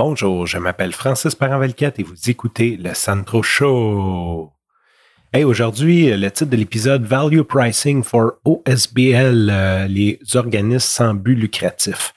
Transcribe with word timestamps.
Bonjour, 0.00 0.46
je 0.46 0.58
m'appelle 0.58 0.92
Francis 0.92 1.34
Paravalquette 1.34 1.98
et 1.98 2.04
vous 2.04 2.30
écoutez 2.30 2.76
le 2.76 2.94
Santro 2.94 3.42
Show. 3.42 4.52
Hey, 5.32 5.42
aujourd'hui, 5.42 6.16
le 6.16 6.30
titre 6.30 6.52
de 6.52 6.56
l'épisode 6.56 7.02
Value 7.02 7.40
Pricing 7.40 8.04
for 8.04 8.34
OSBL, 8.44 9.50
euh, 9.50 9.88
les 9.88 10.20
organismes 10.36 10.78
sans 10.78 11.14
but 11.14 11.34
lucratif. 11.34 12.14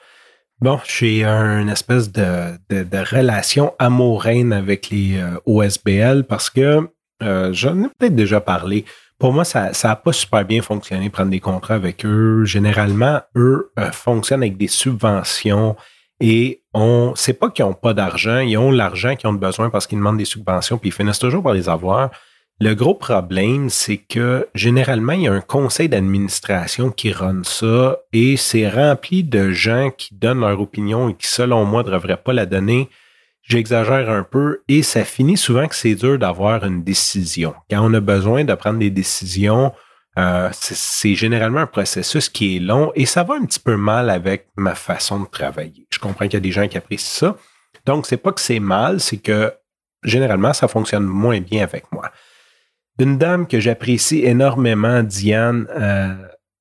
Bon, 0.60 0.78
j'ai 0.86 1.24
une 1.24 1.68
espèce 1.68 2.12
de, 2.12 2.54
relation 2.70 3.74
amoureuse 3.80 4.52
avec 4.52 4.90
les 4.90 5.16
euh, 5.16 5.40
OSBL 5.44 6.22
parce 6.28 6.50
que 6.50 6.88
euh, 7.24 7.52
j'en 7.52 7.82
ai 7.82 7.88
peut-être 7.98 8.14
déjà 8.14 8.40
parlé. 8.40 8.84
Pour 9.18 9.32
moi, 9.32 9.44
ça 9.44 9.72
n'a 9.82 9.96
pas 9.96 10.12
super 10.12 10.44
bien 10.44 10.62
fonctionné, 10.62 11.10
prendre 11.10 11.32
des 11.32 11.40
contrats 11.40 11.74
avec 11.74 12.06
eux. 12.06 12.44
Généralement, 12.44 13.22
eux 13.34 13.72
fonctionnent 13.90 14.44
avec 14.44 14.56
des 14.56 14.68
subventions 14.68 15.74
et 16.20 16.61
on 16.74 17.14
sait 17.14 17.34
pas 17.34 17.50
qu'ils 17.50 17.64
n'ont 17.64 17.74
pas 17.74 17.94
d'argent, 17.94 18.38
ils 18.38 18.56
ont 18.56 18.70
l'argent 18.70 19.14
qu'ils 19.16 19.28
ont 19.28 19.34
besoin 19.34 19.70
parce 19.70 19.86
qu'ils 19.86 19.98
demandent 19.98 20.18
des 20.18 20.24
subventions, 20.24 20.78
puis 20.78 20.88
ils 20.88 20.92
finissent 20.92 21.18
toujours 21.18 21.42
par 21.42 21.52
les 21.52 21.68
avoir. 21.68 22.10
Le 22.60 22.74
gros 22.74 22.94
problème, 22.94 23.70
c'est 23.70 23.96
que 23.96 24.48
généralement, 24.54 25.14
il 25.14 25.22
y 25.22 25.28
a 25.28 25.32
un 25.32 25.40
conseil 25.40 25.88
d'administration 25.88 26.90
qui 26.90 27.10
run 27.10 27.42
ça 27.42 27.98
et 28.12 28.36
c'est 28.36 28.68
rempli 28.68 29.24
de 29.24 29.50
gens 29.50 29.90
qui 29.90 30.14
donnent 30.14 30.40
leur 30.40 30.60
opinion 30.60 31.08
et 31.08 31.14
qui, 31.14 31.26
selon 31.26 31.64
moi, 31.64 31.82
ne 31.82 31.90
devraient 31.90 32.22
pas 32.22 32.32
la 32.32 32.46
donner. 32.46 32.88
J'exagère 33.42 34.08
un 34.08 34.22
peu 34.22 34.62
et 34.68 34.84
ça 34.84 35.04
finit 35.04 35.36
souvent 35.36 35.66
que 35.66 35.74
c'est 35.74 35.96
dur 35.96 36.18
d'avoir 36.18 36.64
une 36.64 36.84
décision. 36.84 37.54
Quand 37.68 37.84
on 37.84 37.92
a 37.94 38.00
besoin 38.00 38.44
de 38.44 38.54
prendre 38.54 38.78
des 38.78 38.90
décisions, 38.90 39.72
euh, 40.18 40.50
c'est 40.52 41.14
généralement 41.14 41.60
un 41.60 41.66
processus 41.66 42.28
qui 42.28 42.56
est 42.56 42.60
long 42.60 42.92
et 42.94 43.06
ça 43.06 43.24
va 43.24 43.34
un 43.34 43.44
petit 43.44 43.60
peu 43.60 43.76
mal 43.76 44.10
avec 44.10 44.46
ma 44.56 44.74
façon 44.74 45.20
de 45.20 45.26
travailler. 45.26 45.86
Je 46.02 46.08
comprends 46.08 46.24
qu'il 46.24 46.34
y 46.34 46.36
a 46.36 46.40
des 46.40 46.50
gens 46.50 46.66
qui 46.66 46.76
apprécient 46.76 47.28
ça. 47.28 47.36
Donc, 47.86 48.06
c'est 48.06 48.16
pas 48.16 48.32
que 48.32 48.40
c'est 48.40 48.58
mal, 48.58 48.98
c'est 49.00 49.18
que 49.18 49.52
généralement, 50.02 50.52
ça 50.52 50.66
fonctionne 50.66 51.04
moins 51.04 51.40
bien 51.40 51.62
avec 51.62 51.84
moi. 51.92 52.10
Une 52.98 53.18
dame 53.18 53.46
que 53.46 53.60
j'apprécie 53.60 54.24
énormément, 54.24 55.04
Diane, 55.04 55.68
euh, 55.70 56.14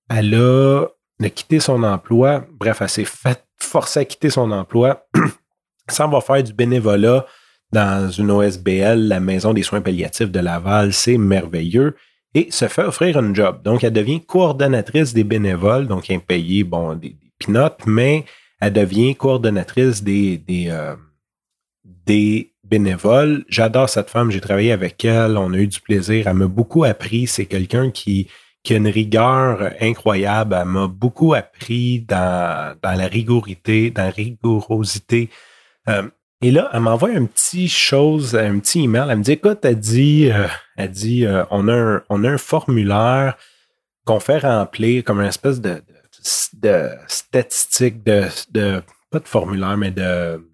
elle 0.10 0.36
a, 0.36 0.86
quitté 1.30 1.60
son 1.60 1.82
emploi. 1.82 2.46
Bref, 2.52 2.82
elle 2.82 2.90
s'est 2.90 3.08
forcée 3.58 4.02
à 4.02 4.06
quitter 4.06 4.30
son 4.30 4.52
emploi. 4.52 5.08
ça 5.88 6.06
va 6.06 6.22
faire 6.22 6.44
du 6.44 6.54
bénévolat 6.54 7.26
dans 7.72 8.12
une 8.12 8.30
OSBL, 8.30 9.08
la 9.08 9.20
Maison 9.20 9.54
des 9.54 9.64
soins 9.64 9.82
palliatifs 9.82 10.30
de 10.30 10.40
Laval. 10.40 10.94
C'est 10.94 11.18
merveilleux 11.18 11.96
et 12.36 12.52
se 12.52 12.68
fait 12.68 12.84
offrir 12.84 13.18
un 13.18 13.34
job. 13.34 13.64
Donc, 13.64 13.84
elle 13.84 13.94
devient 13.94 14.24
coordonnatrice 14.24 15.14
des 15.16 15.24
bénévoles, 15.24 15.88
donc 15.88 16.10
elle 16.12 16.22
est 16.30 16.64
bon, 16.64 16.94
des, 16.94 17.16
des 17.48 17.70
mais 17.88 18.26
elle 18.62 18.74
devient 18.74 19.16
coordonnatrice 19.16 20.04
des, 20.04 20.38
des, 20.38 20.68
euh, 20.70 20.96
des 21.84 22.54
bénévoles. 22.64 23.44
J'adore 23.50 23.90
cette 23.90 24.10
femme, 24.10 24.32
j'ai 24.32 24.40
travaillé 24.40 24.72
avec 24.72 25.04
elle, 25.04 25.38
on 25.38 25.52
a 25.54 25.58
eu 25.58 25.68
du 25.68 25.82
plaisir, 25.82 26.28
elle 26.28 26.36
m'a 26.36 26.48
beaucoup 26.48 26.84
appris, 26.84 27.28
c'est 27.28 27.48
quelqu'un 27.48 27.92
qui, 27.92 28.28
qui 28.64 28.74
a 28.74 28.78
une 28.78 28.88
rigueur 28.88 29.74
incroyable, 29.82 30.56
elle 30.60 30.68
m'a 30.68 30.88
beaucoup 30.88 31.34
appris 31.34 32.02
dans, 32.02 32.78
dans 32.82 32.94
la 32.94 33.08
rigorité, 33.08 33.90
dans 33.90 34.04
la 34.04 34.12
rigorosité. 34.12 35.30
Euh, 35.90 36.04
et 36.44 36.52
là, 36.52 36.70
elle 36.74 36.80
m'envoie 36.80 37.10
un 37.10 37.26
petit 37.26 37.68
chose, 37.68 38.36
un 38.36 38.60
petit 38.60 38.84
email. 38.84 39.08
Elle 39.10 39.20
me 39.20 39.24
dit, 39.24 39.34
écoute, 39.34 39.60
elle 39.64 39.80
dit, 39.80 40.32
euh, 40.32 40.48
elle 40.76 40.90
dit, 40.90 41.26
euh, 41.26 41.44
on, 41.52 41.68
a 41.68 41.76
un, 41.76 42.04
on 42.10 42.24
a 42.24 42.30
un 42.30 42.38
formulaire 42.38 43.38
qu'on 44.06 44.20
fait 44.20 44.40
remplir 44.40 45.04
comme 45.04 45.20
une 45.20 45.28
espèce 45.28 45.62
de, 45.62 45.70
de, 45.70 45.84
statistique, 46.22 48.04
de, 48.04 48.24
de, 48.52 48.82
pas 49.10 49.20
de 49.20 49.28
formulaire, 49.28 49.78
mais 49.78 49.92
de, 49.92 50.46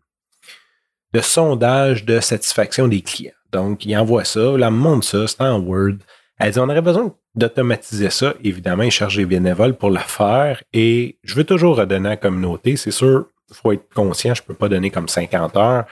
de 1.13 1.19
sondage 1.21 2.05
de 2.05 2.19
satisfaction 2.19 2.87
des 2.87 3.01
clients. 3.01 3.31
Donc, 3.51 3.85
il 3.85 3.95
envoie 3.97 4.25
ça, 4.25 4.53
elle 4.55 4.69
montre 4.71 5.05
ça, 5.05 5.27
c'est 5.27 5.41
en 5.41 5.59
Word. 5.59 5.97
Elle 6.39 6.51
dit, 6.51 6.59
on 6.59 6.69
aurait 6.69 6.81
besoin 6.81 7.15
d'automatiser 7.35 8.09
ça. 8.09 8.33
Évidemment, 8.43 8.83
il 8.83 8.91
cherche 8.91 9.15
des 9.15 9.25
bénévoles 9.25 9.75
pour 9.75 9.89
le 9.89 9.99
faire 9.99 10.61
et 10.73 11.17
je 11.23 11.35
veux 11.35 11.43
toujours 11.43 11.77
redonner 11.77 12.07
à 12.07 12.11
la 12.11 12.17
communauté. 12.17 12.75
C'est 12.75 12.91
sûr, 12.91 13.27
il 13.49 13.55
faut 13.55 13.71
être 13.71 13.93
conscient, 13.93 14.33
je 14.35 14.41
ne 14.41 14.47
peux 14.47 14.53
pas 14.53 14.69
donner 14.69 14.89
comme 14.89 15.07
50 15.07 15.55
heures. 15.57 15.85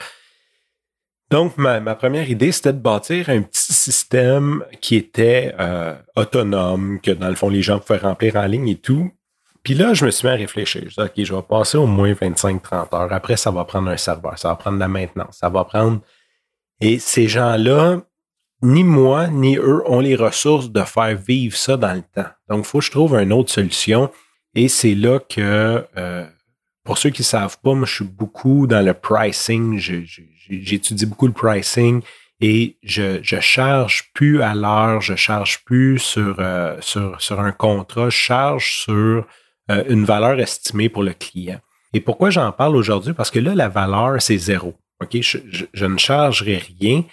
Donc, 1.32 1.58
ma, 1.58 1.80
première 1.96 2.30
idée, 2.30 2.52
c'était 2.52 2.74
de 2.74 2.80
bâtir 2.80 3.30
un 3.30 3.42
petit 3.42 3.74
système 3.74 4.64
qui 4.80 4.96
était 4.96 5.56
euh, 5.60 5.96
autonome, 6.16 7.00
que 7.02 7.12
dans 7.12 7.30
le 7.30 7.36
fond, 7.36 7.50
les 7.50 7.64
gens 7.64 7.80
pouvaient 7.80 8.00
remplir 8.00 8.36
en 8.36 8.46
ligne 8.46 8.70
et 8.70 8.78
tout. 8.78 9.12
Puis 9.66 9.74
là, 9.74 9.96
je 9.96 10.06
me 10.06 10.12
suis 10.12 10.28
mis 10.28 10.32
à 10.32 10.38
réfléchir. 10.38 10.84
Je 10.86 10.94
dis, 10.94 11.02
OK, 11.02 11.12
je 11.18 11.34
vais 11.34 11.42
passer 11.42 11.80
au 11.80 11.88
moins 11.88 12.14
25-30 12.14 12.96
heures. 12.96 13.12
Après, 13.12 13.36
ça 13.36 13.50
va 13.50 13.66
prendre 13.66 13.90
un 13.90 13.98
serveur, 13.98 14.38
ça 14.38 14.50
va 14.50 14.56
prendre 14.56 14.76
de 14.78 14.82
la 14.82 14.88
maintenance, 14.88 15.38
ça 15.40 15.50
va 15.50 15.66
prendre... 15.66 16.02
Et 16.82 17.00
ces 17.00 17.28
gens-là, 17.28 18.02
ni 18.62 18.84
moi, 18.84 19.28
ni 19.28 19.58
eux 19.58 19.82
ont 19.88 20.02
les 20.02 20.16
ressources 20.16 20.70
de 20.70 20.82
faire 20.82 21.18
vivre 21.18 21.58
ça 21.58 21.78
dans 21.78 21.94
le 21.94 22.04
temps. 22.04 22.30
Donc, 22.48 22.60
il 22.60 22.66
faut 22.66 22.78
que 22.78 22.86
je 22.86 22.92
trouve 22.92 23.16
une 23.16 23.34
autre 23.34 23.52
solution. 23.52 24.12
Et 24.54 24.68
c'est 24.68 24.94
là 24.94 25.20
que 25.20 25.84
euh, 25.98 26.26
pour 26.84 27.00
ceux 27.00 27.10
qui 27.10 27.22
ne 27.22 27.26
savent 27.26 27.58
pas, 27.64 27.74
moi, 27.74 27.88
je 27.88 27.96
suis 27.96 28.06
beaucoup 28.06 28.68
dans 28.68 28.86
le 28.86 28.94
pricing. 28.94 29.80
J'étudie 29.80 31.08
beaucoup 31.08 31.26
le 31.26 31.34
pricing 31.34 32.04
et 32.40 32.78
je, 32.84 33.20
je 33.24 33.40
charge 33.40 34.12
plus 34.14 34.44
à 34.44 34.54
l'heure, 34.54 35.02
je 35.02 35.16
charge 35.16 35.64
plus 35.64 35.98
sur, 35.98 36.36
euh, 36.40 36.78
sur, 36.82 37.20
sur 37.20 37.40
un 37.40 37.52
contrat, 37.52 38.12
je 38.12 38.18
charge 38.18 38.82
sur 38.84 39.26
euh, 39.72 39.84
une 39.90 40.06
valeur 40.06 40.40
estimée 40.40 40.90
pour 40.90 41.04
le 41.04 41.14
client. 41.14 41.60
Et 41.94 42.00
pourquoi 42.00 42.30
j'en 42.30 42.52
parle 42.52 42.76
aujourd'hui? 42.76 43.14
Parce 43.14 43.32
que 43.32 43.40
là, 43.40 43.56
la 43.56 43.70
valeur, 43.70 44.22
c'est 44.22 44.38
zéro. 44.38 44.74
OK? 45.02 45.22
Je, 45.22 45.38
je 45.74 45.86
ne 45.86 45.98
chargerai 45.98 46.62
rien. 46.80 47.04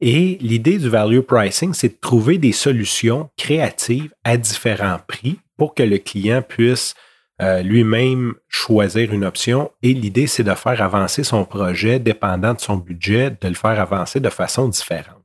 Et 0.00 0.38
l'idée 0.40 0.78
du 0.78 0.88
value 0.88 1.20
pricing, 1.20 1.74
c'est 1.74 1.88
de 1.88 1.98
trouver 2.00 2.38
des 2.38 2.52
solutions 2.52 3.28
créatives 3.36 4.12
à 4.24 4.36
différents 4.36 4.98
prix 5.06 5.38
pour 5.58 5.74
que 5.74 5.82
le 5.82 5.98
client 5.98 6.40
puisse 6.40 6.94
euh, 7.42 7.62
lui-même 7.62 8.34
choisir 8.48 9.14
une 9.14 9.24
option 9.24 9.70
et 9.82 9.94
l'idée, 9.94 10.26
c'est 10.26 10.42
de 10.42 10.54
faire 10.54 10.82
avancer 10.82 11.24
son 11.24 11.46
projet 11.46 11.98
dépendant 11.98 12.52
de 12.52 12.60
son 12.60 12.76
budget, 12.76 13.30
de 13.30 13.48
le 13.48 13.54
faire 13.54 13.80
avancer 13.80 14.20
de 14.20 14.28
façon 14.28 14.68
différente. 14.68 15.16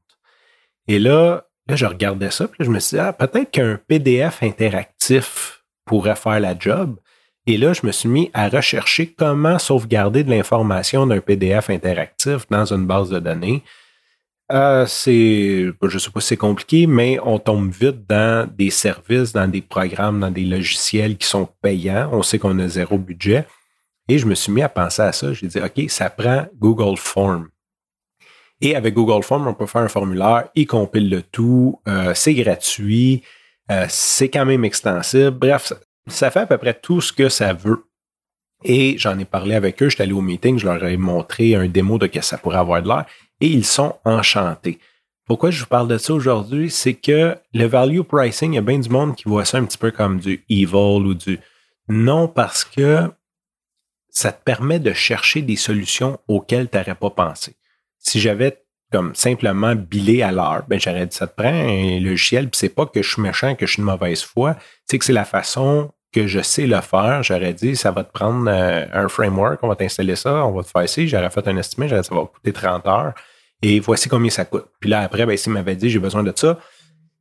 Et 0.88 0.98
là, 0.98 1.46
là 1.68 1.76
je 1.76 1.86
regardais 1.86 2.32
ça, 2.32 2.48
puis 2.48 2.64
je 2.64 2.70
me 2.70 2.80
suis 2.80 2.96
dit, 2.96 3.02
ah, 3.02 3.12
peut-être 3.12 3.52
qu'un 3.52 3.78
PDF 3.88 4.44
interactif 4.44 5.55
pourrait 5.86 6.16
faire 6.16 6.40
la 6.40 6.58
job. 6.58 6.96
Et 7.48 7.58
là, 7.58 7.74
je 7.74 7.86
me 7.86 7.92
suis 7.92 8.10
mis 8.10 8.32
à 8.34 8.50
rechercher 8.50 9.08
comment 9.08 9.60
sauvegarder 9.60 10.24
de 10.24 10.30
l'information 10.32 11.06
d'un 11.06 11.20
PDF 11.20 11.70
interactif 11.70 12.48
dans 12.50 12.74
une 12.74 12.88
base 12.88 13.10
de 13.10 13.20
données. 13.20 13.64
Euh, 14.52 14.86
c'est, 14.88 15.72
je 15.82 15.98
sais 15.98 16.12
pas 16.12 16.22
si 16.22 16.28
c'est 16.28 16.38
compliqué, 16.38 16.88
mais 16.88 17.20
on 17.24 17.40
tombe 17.40 17.72
vite 17.72 18.08
dans 18.08 18.50
des 18.52 18.70
services, 18.70 19.34
dans 19.34 19.48
des 19.48 19.62
programmes, 19.62 20.20
dans 20.20 20.32
des 20.32 20.46
logiciels 20.46 21.18
qui 21.18 21.28
sont 21.28 21.48
payants. 21.62 22.10
On 22.12 22.24
sait 22.24 22.40
qu'on 22.40 22.58
a 22.60 22.68
zéro 22.68 22.98
budget. 22.98 23.46
Et 24.08 24.20
je 24.20 24.26
me 24.26 24.36
suis 24.36 24.52
mis 24.52 24.62
à 24.62 24.70
penser 24.70 25.02
à 25.02 25.12
ça. 25.12 25.34
J'ai 25.34 25.48
dit, 25.48 25.60
OK, 25.60 25.90
ça 25.90 26.10
prend 26.10 26.48
Google 26.60 26.98
Form. 26.98 27.50
Et 28.62 28.76
avec 28.76 28.94
Google 28.94 29.24
Form, 29.24 29.48
on 29.48 29.54
peut 29.54 29.66
faire 29.66 29.82
un 29.82 29.88
formulaire, 29.88 30.48
il 30.56 30.66
compile 30.66 31.10
le 31.10 31.22
tout, 31.22 31.82
euh, 31.88 32.14
c'est 32.16 32.34
gratuit, 32.34 33.22
euh, 33.72 33.86
c'est 33.90 34.30
quand 34.30 34.46
même 34.46 34.66
extensible. 34.66 35.32
Bref, 35.32 35.74
ça, 36.08 36.32
fait 36.32 36.42
à 36.42 36.46
peu 36.46 36.58
près 36.58 36.74
tout 36.74 37.02
ce 37.02 37.12
que 37.12 37.30
ça 37.30 37.54
veut. 37.54 37.86
Et 38.64 38.98
j'en 38.98 39.18
ai 39.20 39.26
parlé 39.26 39.54
avec 39.56 39.82
eux, 39.84 39.90
j'étais 39.90 40.04
allé 40.04 40.14
au 40.14 40.22
meeting, 40.22 40.58
je 40.58 40.66
leur 40.66 40.84
ai 40.84 40.98
montré 40.98 41.56
un 41.56 41.68
démo 41.68 41.98
de 41.98 42.08
que 42.08 42.22
ça 42.22 42.38
pourrait 42.38 42.58
avoir 42.58 42.82
de 42.82 42.88
l'air 42.88 43.06
et 43.42 43.48
ils 43.48 43.66
sont 43.66 43.98
enchantés. 44.06 44.80
Pourquoi 45.26 45.52
je 45.52 45.60
vous 45.60 45.68
parle 45.68 45.88
de 45.88 45.98
ça 45.98 46.14
aujourd'hui? 46.14 46.70
C'est 46.70 46.94
que 46.94 47.36
le 47.54 47.66
value 47.66 48.02
pricing, 48.02 48.54
il 48.54 48.56
y 48.56 48.60
a 48.60 48.62
bien 48.62 48.80
du 48.80 48.90
monde 48.90 49.16
qui 49.16 49.28
voit 49.28 49.46
ça 49.46 49.58
un 49.58 49.66
petit 49.66 49.78
peu 49.78 49.92
comme 49.92 50.20
du 50.20 50.44
evil 50.50 51.04
ou 51.06 51.14
du 51.14 51.40
non 51.88 52.28
parce 52.28 52.64
que 52.64 53.12
ça 54.10 54.32
te 54.32 54.44
permet 54.44 54.80
de 54.80 54.94
chercher 54.94 55.42
des 55.42 55.56
solutions 55.56 56.20
auxquelles 56.28 56.70
tu 56.70 56.78
n'aurais 56.78 56.96
pas 56.96 57.10
pensé. 57.10 57.56
Si 58.00 58.20
j'avais 58.20 58.65
comme 58.96 59.14
simplement 59.14 59.76
billé 59.76 60.24
à 60.24 60.32
l'heure, 60.32 60.64
ben 60.70 60.80
j'aurais 60.80 61.06
dit 61.06 61.14
ça 61.14 61.28
te 61.28 61.36
prend 61.36 61.50
un 61.50 62.00
logiciel, 62.00 62.50
puis 62.50 62.58
c'est 62.58 62.70
pas 62.70 62.86
que 62.86 63.02
je 63.02 63.12
suis 63.12 63.22
méchant, 63.22 63.54
que 63.54 63.66
je 63.66 63.74
suis 63.74 63.82
de 63.82 63.86
mauvaise 63.86 64.24
foi, 64.24 64.56
c'est 64.86 64.98
que 64.98 65.04
c'est 65.04 65.12
la 65.12 65.26
façon 65.26 65.92
que 66.14 66.28
je 66.28 66.40
sais 66.40 66.66
le 66.66 66.80
faire, 66.80 67.22
j'aurais 67.22 67.52
dit, 67.52 67.76
ça 67.76 67.92
va 67.92 68.06
te 68.06 68.12
prendre 68.14 68.50
euh, 68.50 68.86
un 68.94 69.10
framework, 69.10 69.60
on 69.64 69.68
va 69.68 69.76
t'installer 69.76 70.16
ça, 70.16 70.46
on 70.46 70.54
va 70.54 70.64
te 70.64 70.70
faire 70.70 70.86
ici. 70.86 71.10
J'aurais 71.10 71.30
fait 71.30 71.46
un 71.46 71.58
estimé, 71.58 71.90
j'aurais 71.90 72.04
dit, 72.04 72.08
ça 72.08 72.16
va 72.16 72.22
coûter 72.22 72.54
30 72.54 72.88
heures 72.88 73.14
et 73.62 73.82
voici 73.82 74.08
combien 74.08 74.30
ça 74.30 74.46
coûte. 74.46 74.66
Puis 74.80 74.90
là, 74.90 75.02
après, 75.02 75.26
ben, 75.26 75.36
s'il 75.36 75.52
m'avait 75.52 75.76
dit, 75.76 75.90
j'ai 75.90 76.00
besoin 76.00 76.24
de 76.24 76.32
ça. 76.34 76.58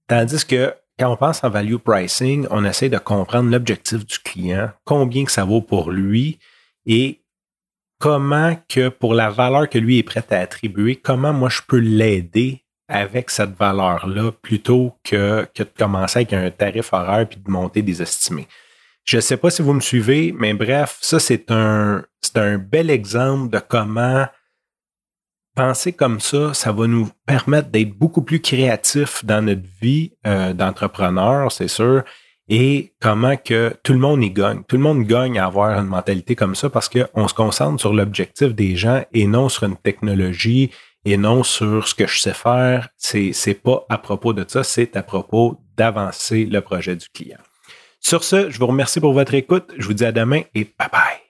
Tandis 0.06 0.46
que 0.46 0.72
quand 0.96 1.10
on 1.10 1.16
pense 1.16 1.42
en 1.42 1.50
value 1.50 1.74
pricing, 1.74 2.46
on 2.52 2.64
essaie 2.64 2.88
de 2.88 2.98
comprendre 2.98 3.50
l'objectif 3.50 4.06
du 4.06 4.20
client, 4.20 4.70
combien 4.84 5.24
que 5.24 5.32
ça 5.32 5.44
vaut 5.44 5.60
pour 5.60 5.90
lui 5.90 6.38
et 6.86 7.23
comment 8.04 8.54
que 8.68 8.90
pour 8.90 9.14
la 9.14 9.30
valeur 9.30 9.66
que 9.66 9.78
lui 9.78 9.96
est 9.96 10.02
prêt 10.02 10.26
à 10.28 10.40
attribuer, 10.40 10.96
comment 10.96 11.32
moi 11.32 11.48
je 11.48 11.62
peux 11.66 11.78
l'aider 11.78 12.62
avec 12.86 13.30
cette 13.30 13.56
valeur-là 13.56 14.30
plutôt 14.42 14.98
que, 15.02 15.48
que 15.54 15.62
de 15.62 15.70
commencer 15.74 16.18
avec 16.18 16.34
un 16.34 16.50
tarif 16.50 16.92
horaire 16.92 17.26
puis 17.26 17.40
de 17.40 17.50
monter 17.50 17.80
des 17.80 18.02
estimés. 18.02 18.46
Je 19.06 19.16
ne 19.16 19.22
sais 19.22 19.38
pas 19.38 19.48
si 19.48 19.62
vous 19.62 19.72
me 19.72 19.80
suivez, 19.80 20.34
mais 20.36 20.52
bref, 20.52 20.98
ça, 21.00 21.18
c'est 21.18 21.50
un, 21.50 22.04
c'est 22.20 22.36
un 22.36 22.58
bel 22.58 22.90
exemple 22.90 23.48
de 23.48 23.58
comment 23.58 24.26
penser 25.54 25.94
comme 25.94 26.20
ça, 26.20 26.52
ça 26.52 26.72
va 26.72 26.86
nous 26.86 27.08
permettre 27.24 27.70
d'être 27.70 27.96
beaucoup 27.96 28.20
plus 28.20 28.40
créatifs 28.42 29.24
dans 29.24 29.40
notre 29.40 29.66
vie 29.80 30.12
euh, 30.26 30.52
d'entrepreneur, 30.52 31.50
c'est 31.50 31.68
sûr, 31.68 32.04
et 32.48 32.92
comment 33.00 33.36
que 33.36 33.74
tout 33.82 33.92
le 33.92 33.98
monde 33.98 34.22
y 34.22 34.30
gagne. 34.30 34.62
Tout 34.68 34.76
le 34.76 34.82
monde 34.82 35.04
gagne 35.04 35.38
à 35.38 35.46
avoir 35.46 35.78
une 35.78 35.86
mentalité 35.86 36.34
comme 36.36 36.54
ça 36.54 36.70
parce 36.70 36.88
qu'on 36.88 37.28
se 37.28 37.34
concentre 37.34 37.80
sur 37.80 37.92
l'objectif 37.94 38.54
des 38.54 38.76
gens 38.76 39.02
et 39.12 39.26
non 39.26 39.48
sur 39.48 39.64
une 39.64 39.76
technologie 39.76 40.70
et 41.04 41.16
non 41.16 41.42
sur 41.42 41.86
ce 41.88 41.94
que 41.94 42.06
je 42.06 42.18
sais 42.18 42.34
faire. 42.34 42.88
C'est, 42.96 43.32
c'est 43.32 43.54
pas 43.54 43.84
à 43.88 43.98
propos 43.98 44.32
de 44.32 44.44
ça, 44.46 44.62
c'est 44.64 44.96
à 44.96 45.02
propos 45.02 45.60
d'avancer 45.76 46.46
le 46.46 46.60
projet 46.60 46.96
du 46.96 47.08
client. 47.08 47.38
Sur 48.00 48.22
ce, 48.22 48.50
je 48.50 48.58
vous 48.58 48.66
remercie 48.66 49.00
pour 49.00 49.14
votre 49.14 49.34
écoute. 49.34 49.72
Je 49.78 49.86
vous 49.86 49.94
dis 49.94 50.04
à 50.04 50.12
demain 50.12 50.42
et 50.54 50.64
bye 50.64 50.88
bye. 50.92 51.23